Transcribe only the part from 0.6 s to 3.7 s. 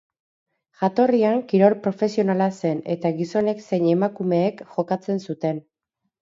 Jatorrian kirol profesionala zen eta gizonek